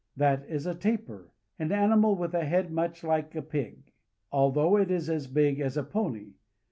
That 0.17 0.49
is 0.49 0.65
a 0.65 0.73
tapir, 0.73 1.29
an 1.59 1.71
animal 1.71 2.15
with 2.15 2.33
a 2.33 2.43
head 2.43 2.71
much 2.71 3.01
Hke 3.03 3.35
a 3.35 3.41
pig, 3.43 3.93
although 4.31 4.75
it 4.77 4.89
is 4.89 5.11
as 5.11 5.27
big 5.27 5.59
as 5.59 5.77
a 5.77 5.83
pony. 5.83 6.33